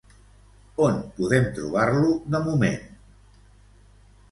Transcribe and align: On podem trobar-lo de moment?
On 0.85 0.97
podem 1.19 1.45
trobar-lo 1.59 2.11
de 2.37 2.41
moment? 2.49 2.83